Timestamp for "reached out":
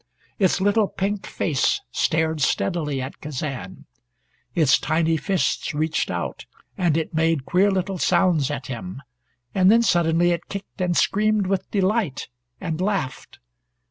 5.75-6.47